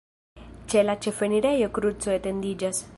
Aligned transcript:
Ĉe 0.73 0.83
la 0.87 0.95
ĉefenirejo 1.05 1.71
kruco 1.77 2.17
etendiĝas. 2.19 2.87